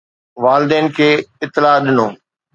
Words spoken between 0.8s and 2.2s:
کي اطلاع ڏنو